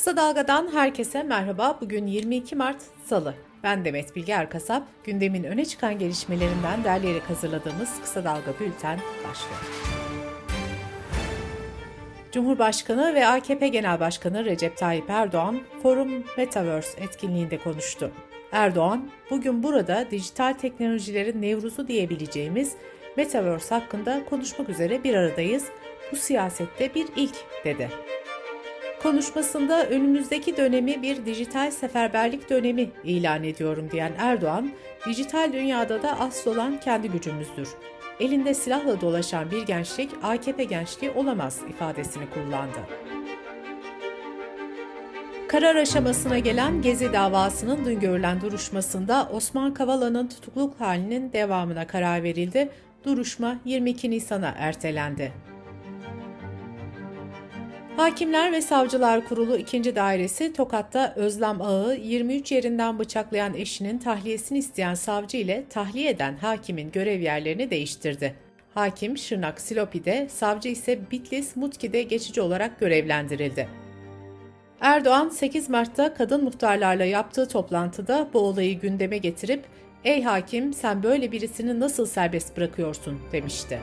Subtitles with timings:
[0.00, 1.78] Kısa Dalga'dan herkese merhaba.
[1.80, 3.34] Bugün 22 Mart Salı.
[3.62, 4.82] Ben Demet Bilge Erkasap.
[5.04, 9.60] Gündemin öne çıkan gelişmelerinden derleyerek hazırladığımız Kısa Dalga Bülten başlıyor.
[12.32, 18.10] Cumhurbaşkanı ve AKP Genel Başkanı Recep Tayyip Erdoğan, Forum Metaverse etkinliğinde konuştu.
[18.52, 22.72] Erdoğan, bugün burada dijital teknolojilerin nevruzu diyebileceğimiz
[23.16, 25.64] Metaverse hakkında konuşmak üzere bir aradayız.
[26.12, 27.90] Bu siyasette bir ilk dedi.
[29.02, 34.70] Konuşmasında önümüzdeki dönemi bir dijital seferberlik dönemi ilan ediyorum diyen Erdoğan,
[35.06, 37.68] dijital dünyada da asıl olan kendi gücümüzdür.
[38.20, 42.78] Elinde silahla dolaşan bir gençlik AKP gençliği olamaz ifadesini kullandı.
[45.48, 52.68] Karar aşamasına gelen Gezi davasının dün görülen duruşmasında Osman Kavala'nın tutukluk halinin devamına karar verildi.
[53.04, 55.49] Duruşma 22 Nisan'a ertelendi.
[58.00, 59.96] Hakimler ve Savcılar Kurulu 2.
[59.96, 66.92] Dairesi Tokat'ta Özlem Ağı 23 yerinden bıçaklayan eşinin tahliyesini isteyen savcı ile tahliye eden hakimin
[66.92, 68.34] görev yerlerini değiştirdi.
[68.74, 73.68] Hakim Şırnak Silopi'de, savcı ise Bitlis Mutki'de geçici olarak görevlendirildi.
[74.80, 79.64] Erdoğan 8 Mart'ta kadın muhtarlarla yaptığı toplantıda bu olayı gündeme getirip
[80.04, 83.80] "Ey hakim sen böyle birisini nasıl serbest bırakıyorsun?" demişti.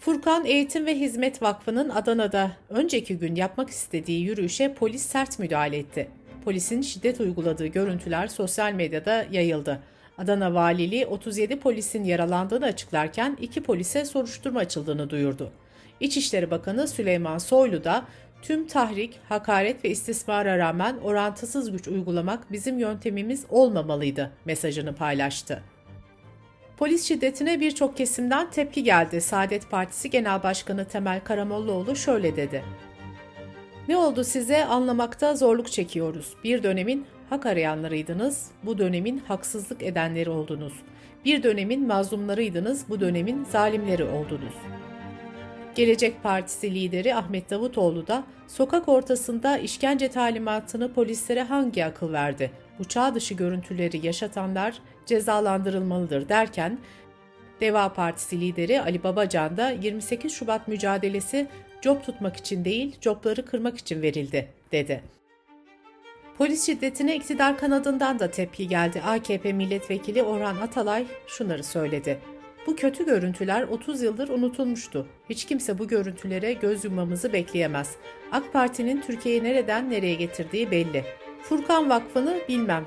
[0.00, 6.08] Furkan Eğitim ve Hizmet Vakfı'nın Adana'da önceki gün yapmak istediği yürüyüşe polis sert müdahale etti.
[6.44, 9.80] Polisin şiddet uyguladığı görüntüler sosyal medyada yayıldı.
[10.18, 15.52] Adana Valiliği 37 polisin yaralandığını açıklarken iki polise soruşturma açıldığını duyurdu.
[16.00, 18.04] İçişleri Bakanı Süleyman Soylu da
[18.42, 25.62] tüm tahrik, hakaret ve istismara rağmen orantısız güç uygulamak bizim yöntemimiz olmamalıydı mesajını paylaştı.
[26.80, 29.20] Polis şiddetine birçok kesimden tepki geldi.
[29.20, 32.64] Saadet Partisi Genel Başkanı Temel Karamollaoğlu şöyle dedi.
[33.88, 36.34] Ne oldu size anlamakta zorluk çekiyoruz.
[36.44, 40.72] Bir dönemin hak arayanlarıydınız, bu dönemin haksızlık edenleri oldunuz.
[41.24, 44.54] Bir dönemin mazlumlarıydınız, bu dönemin zalimleri oldunuz.
[45.74, 52.50] Gelecek Partisi lideri Ahmet Davutoğlu da sokak ortasında işkence talimatını polislere hangi akıl verdi?
[52.80, 54.74] Bu çağ dışı görüntüleri yaşatanlar
[55.06, 56.78] cezalandırılmalıdır derken
[57.60, 61.46] Deva Partisi lideri Ali Babacan da 28 Şubat mücadelesi
[61.82, 65.02] job tutmak için değil, jobları kırmak için verildi, dedi.
[66.38, 69.02] Polis şiddetine iktidar kanadından da tepki geldi.
[69.06, 72.18] AKP milletvekili Orhan Atalay şunları söyledi.
[72.66, 75.06] Bu kötü görüntüler 30 yıldır unutulmuştu.
[75.30, 77.96] Hiç kimse bu görüntülere göz yummamızı bekleyemez.
[78.32, 81.04] AK Parti'nin Türkiye'yi nereden nereye getirdiği belli.
[81.42, 82.86] Furkan Vakfı'nı bilmem.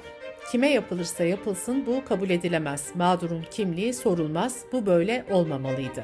[0.52, 2.91] Kime yapılırsa yapılsın bu kabul edilemez.
[2.96, 4.66] Mağdurun kimliği sorulmaz.
[4.72, 6.03] Bu böyle olmamalıydı.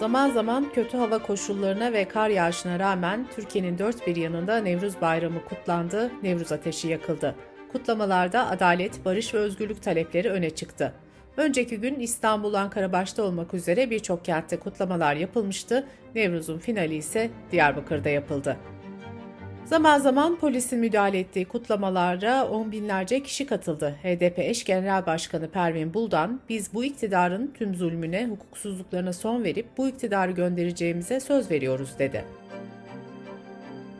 [0.00, 5.44] Zaman zaman kötü hava koşullarına ve kar yağışına rağmen Türkiye'nin dört bir yanında Nevruz Bayramı
[5.44, 7.34] kutlandı, Nevruz ateşi yakıldı.
[7.72, 10.94] Kutlamalarda adalet, barış ve özgürlük talepleri öne çıktı.
[11.36, 15.88] Önceki gün İstanbul, Ankara başta olmak üzere birçok kentte kutlamalar yapılmıştı.
[16.14, 18.56] Nevruz'un finali ise Diyarbakır'da yapıldı.
[19.64, 23.94] Zaman zaman polisin müdahale ettiği kutlamalara on binlerce kişi katıldı.
[24.02, 29.88] HDP eş genel başkanı Pervin Buldan, biz bu iktidarın tüm zulmüne, hukuksuzluklarına son verip bu
[29.88, 32.24] iktidarı göndereceğimize söz veriyoruz dedi.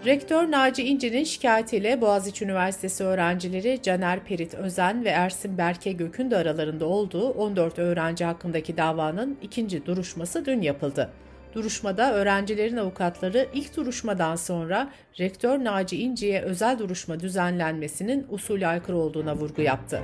[0.06, 6.36] Rektör Naci İnci'nin şikayetiyle Boğaziçi Üniversitesi öğrencileri Caner Perit Özen ve Ersin Berke Gök'ün de
[6.36, 11.10] aralarında olduğu 14 öğrenci hakkındaki davanın ikinci duruşması dün yapıldı.
[11.54, 14.90] Duruşmada öğrencilerin avukatları ilk duruşmadan sonra
[15.20, 20.02] rektör Naci İnci'ye özel duruşma düzenlenmesinin usulü aykırı olduğuna vurgu yaptı.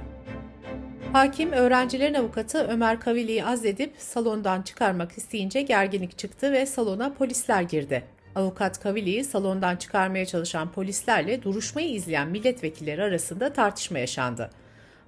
[1.12, 8.04] Hakim öğrencilerin avukatı Ömer Kavili'yi azledip salondan çıkarmak isteyince gerginlik çıktı ve salona polisler girdi.
[8.34, 14.50] Avukat Kavili'yi salondan çıkarmaya çalışan polislerle duruşmayı izleyen milletvekilleri arasında tartışma yaşandı.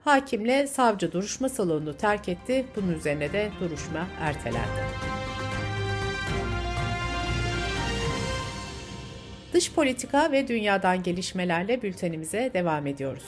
[0.05, 2.67] Hakimle savcı duruşma salonunu terk etti.
[2.77, 5.20] Bunun üzerine de duruşma ertelendi.
[9.53, 13.25] Dış politika ve dünyadan gelişmelerle bültenimize devam ediyoruz.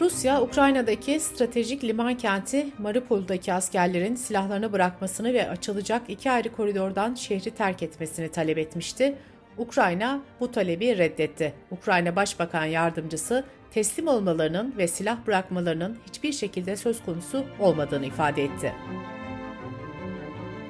[0.00, 7.50] Rusya, Ukrayna'daki stratejik liman kenti Mariupol'daki askerlerin silahlarını bırakmasını ve açılacak iki ayrı koridordan şehri
[7.50, 9.14] terk etmesini talep etmişti.
[9.58, 11.54] Ukrayna bu talebi reddetti.
[11.70, 18.72] Ukrayna Başbakan Yardımcısı teslim olmalarının ve silah bırakmalarının hiçbir şekilde söz konusu olmadığını ifade etti.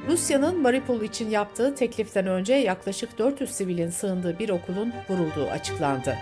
[0.08, 6.16] Rusya'nın Mariupol için yaptığı tekliften önce yaklaşık 400 sivilin sığındığı bir okulun vurulduğu açıklandı.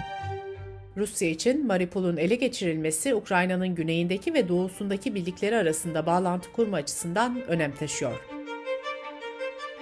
[0.97, 7.75] Rusya için Mariupol'un ele geçirilmesi Ukrayna'nın güneyindeki ve doğusundaki birlikleri arasında bağlantı kurma açısından önem
[7.75, 8.21] taşıyor.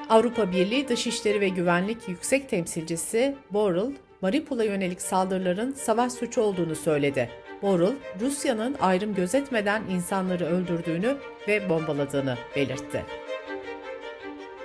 [0.08, 7.31] Avrupa Birliği Dışişleri ve Güvenlik Yüksek Temsilcisi Borrell, Mariupol'a yönelik saldırıların savaş suçu olduğunu söyledi.
[7.62, 11.16] Borrell, Rusya'nın ayrım gözetmeden insanları öldürdüğünü
[11.48, 13.04] ve bombaladığını belirtti.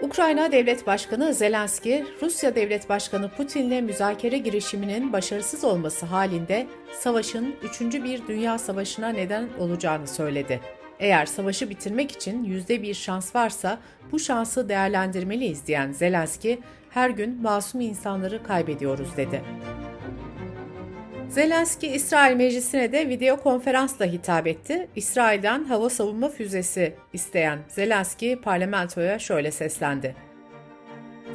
[0.02, 6.68] Ukrayna Devlet Başkanı Zelenski, Rusya Devlet Başkanı Putin'le müzakere girişiminin başarısız olması halinde
[7.00, 7.82] savaşın 3.
[7.82, 10.60] bir dünya savaşına neden olacağını söyledi.
[11.00, 13.80] Eğer savaşı bitirmek için yüzde bir şans varsa
[14.12, 16.60] bu şansı değerlendirmeliyiz diyen Zelenski,
[16.90, 19.42] her gün masum insanları kaybediyoruz dedi.
[21.32, 24.88] Zelenski, İsrail Meclisi'ne de video konferansla hitap etti.
[24.96, 30.16] İsrail'den hava savunma füzesi isteyen Zelenski parlamentoya şöyle seslendi.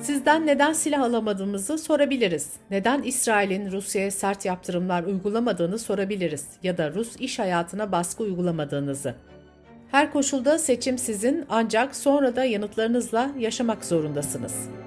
[0.01, 2.53] Sizden neden silah alamadığımızı sorabiliriz.
[2.71, 9.15] Neden İsrail'in Rusya'ya sert yaptırımlar uygulamadığını sorabiliriz ya da Rus iş hayatına baskı uygulamadığınızı.
[9.91, 14.86] Her koşulda seçim sizin ancak sonra da yanıtlarınızla yaşamak zorundasınız.''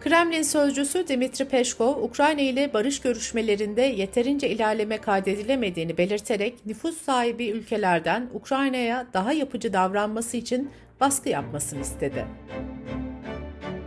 [0.00, 8.28] Kremlin sözcüsü Dmitri Peşkov, Ukrayna ile barış görüşmelerinde yeterince ilerleme kaydedilemediğini belirterek nüfus sahibi ülkelerden
[8.34, 10.70] Ukrayna'ya daha yapıcı davranması için
[11.00, 12.24] baskı yapmasını istedi.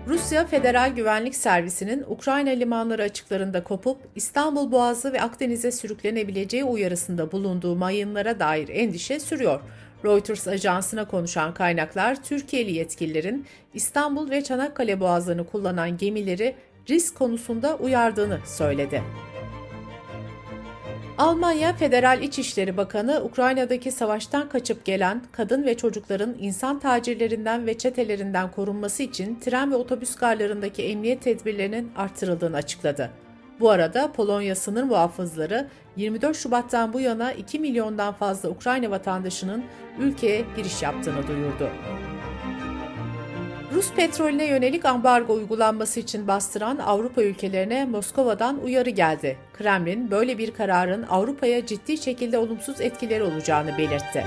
[0.08, 7.76] Rusya Federal Güvenlik Servisi'nin Ukrayna limanları açıklarında kopup İstanbul Boğazı ve Akdeniz'e sürüklenebileceği uyarısında bulunduğu
[7.76, 9.62] mayınlara dair endişe sürüyor.
[10.06, 16.56] Reuters ajansına konuşan kaynaklar Türkiye'li yetkililerin İstanbul ve Çanakkale boğazlarını kullanan gemileri
[16.90, 19.04] risk konusunda uyardığını söyledi.
[21.18, 28.52] Almanya Federal İçişleri Bakanı Ukrayna'daki savaştan kaçıp gelen kadın ve çocukların insan tacirlerinden ve çetelerinden
[28.52, 33.10] korunması için tren ve otobüs garlarındaki emniyet tedbirlerinin artırıldığını açıkladı.
[33.60, 39.64] Bu arada Polonya sınır muhafızları 24 Şubat'tan bu yana 2 milyondan fazla Ukrayna vatandaşının
[40.00, 41.70] ülkeye giriş yaptığını duyurdu.
[43.74, 49.38] Rus petrolüne yönelik ambargo uygulanması için bastıran Avrupa ülkelerine Moskova'dan uyarı geldi.
[49.54, 54.26] Kremlin böyle bir kararın Avrupa'ya ciddi şekilde olumsuz etkileri olacağını belirtti.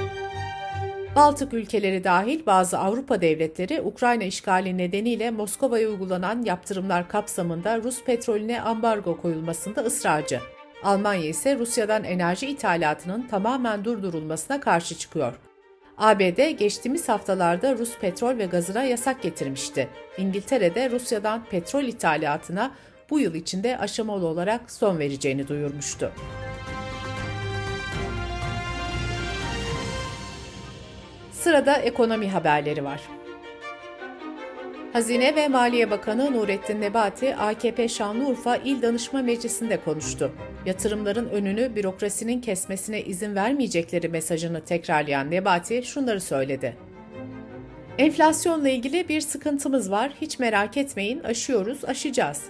[1.16, 8.60] Baltık ülkeleri dahil bazı Avrupa devletleri Ukrayna işgali nedeniyle Moskova'ya uygulanan yaptırımlar kapsamında Rus petrolüne
[8.60, 10.40] ambargo koyulmasında ısrarcı.
[10.82, 15.34] Almanya ise Rusya'dan enerji ithalatının tamamen durdurulmasına karşı çıkıyor.
[15.98, 19.88] ABD geçtiğimiz haftalarda Rus petrol ve gazına yasak getirmişti.
[20.19, 22.70] İngiltere de Rusya'dan petrol ithalatına
[23.10, 26.12] bu yıl içinde aşamalı olarak son vereceğini duyurmuştu.
[31.46, 33.00] Sırada ekonomi haberleri var.
[34.93, 40.32] Hazine ve Maliye Bakanı Nurettin Nebati, AKP Şanlıurfa İl Danışma Meclisi'nde konuştu.
[40.66, 46.76] Yatırımların önünü bürokrasinin kesmesine izin vermeyecekleri mesajını tekrarlayan Nebati şunları söyledi.
[47.98, 52.43] Enflasyonla ilgili bir sıkıntımız var, hiç merak etmeyin, aşıyoruz, aşacağız.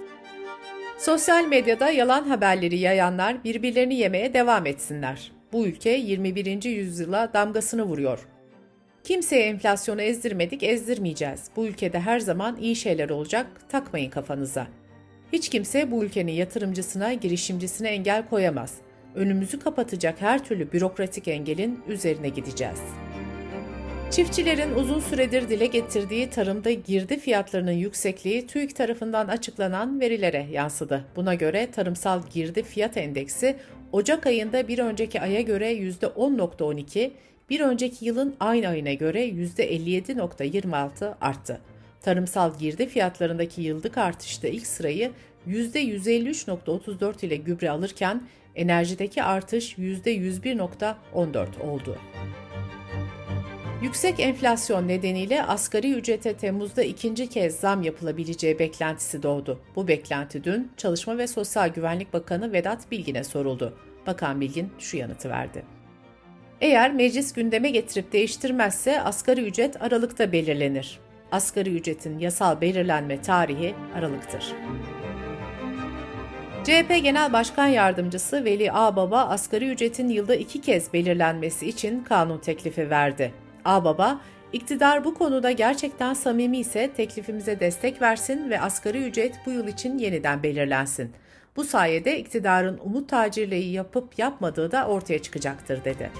[0.98, 5.32] Sosyal medyada yalan haberleri yayanlar birbirlerini yemeye devam etsinler.
[5.52, 6.64] Bu ülke 21.
[6.64, 8.35] yüzyıla damgasını vuruyor.
[9.06, 11.44] Kimseye enflasyonu ezdirmedik, ezdirmeyeceğiz.
[11.56, 14.66] Bu ülkede her zaman iyi şeyler olacak, takmayın kafanıza.
[15.32, 18.74] Hiç kimse bu ülkenin yatırımcısına, girişimcisine engel koyamaz.
[19.14, 22.80] Önümüzü kapatacak her türlü bürokratik engelin üzerine gideceğiz.
[24.10, 31.04] Çiftçilerin uzun süredir dile getirdiği tarımda girdi fiyatlarının yüksekliği TÜİK tarafından açıklanan verilere yansıdı.
[31.16, 33.56] Buna göre tarımsal girdi fiyat endeksi
[33.92, 37.10] Ocak ayında bir önceki aya göre %10.12,
[37.50, 41.60] bir önceki yılın aynı ayına göre %57.26 arttı.
[42.00, 45.12] Tarımsal girdi fiyatlarındaki yıllık artışta ilk sırayı
[45.48, 48.22] %153.34 ile gübre alırken
[48.54, 51.96] enerjideki artış %101.14 oldu.
[53.82, 59.60] Yüksek enflasyon nedeniyle asgari ücrete Temmuz'da ikinci kez zam yapılabileceği beklentisi doğdu.
[59.76, 63.78] Bu beklenti dün Çalışma ve Sosyal Güvenlik Bakanı Vedat Bilgin'e soruldu.
[64.06, 65.75] Bakan Bilgin şu yanıtı verdi.
[66.60, 70.98] Eğer meclis gündeme getirip değiştirmezse asgari ücret Aralık'ta belirlenir.
[71.32, 74.54] Asgari ücretin yasal belirlenme tarihi Aralık'tır.
[76.64, 82.90] CHP Genel Başkan Yardımcısı Veli Ağbaba asgari ücretin yılda iki kez belirlenmesi için kanun teklifi
[82.90, 83.32] verdi.
[83.64, 84.20] Ağbaba,
[84.52, 89.98] iktidar bu konuda gerçekten samimi ise teklifimize destek versin ve asgari ücret bu yıl için
[89.98, 91.12] yeniden belirlensin.
[91.56, 96.10] Bu sayede iktidarın umut tacirliği yapıp yapmadığı da ortaya çıkacaktır dedi.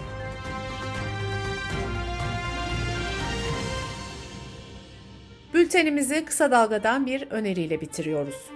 [5.66, 8.50] Bültenimizi kısa dalgadan bir öneriyle bitiriyoruz.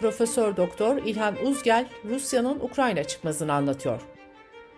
[0.00, 4.00] Profesör Doktor İlhan Uzgel Rusya'nın Ukrayna çıkmazını anlatıyor.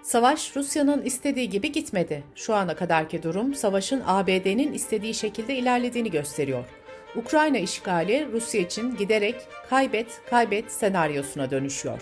[0.03, 2.23] Savaş Rusya'nın istediği gibi gitmedi.
[2.35, 6.65] Şu ana kadarki durum savaşın ABD'nin istediği şekilde ilerlediğini gösteriyor.
[7.17, 9.37] Ukrayna işgali Rusya için giderek
[9.71, 12.01] kaybet kaybet senaryosuna dönüşüyor.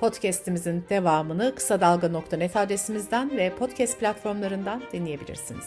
[0.00, 5.66] Podcast'imizin devamını kısa dalga.net adresimizden ve podcast platformlarından dinleyebilirsiniz.